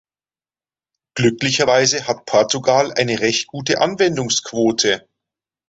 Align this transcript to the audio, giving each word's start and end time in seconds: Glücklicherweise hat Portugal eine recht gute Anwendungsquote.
Glücklicherweise 1.13 2.07
hat 2.07 2.25
Portugal 2.25 2.91
eine 2.97 3.19
recht 3.19 3.45
gute 3.45 3.81
Anwendungsquote. 3.81 5.07